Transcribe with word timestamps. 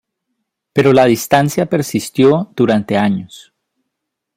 Pero 0.73 0.93
la 0.93 1.05
distancia 1.05 1.67
persistió 1.67 2.49
durante 2.55 2.97
años. 2.97 3.53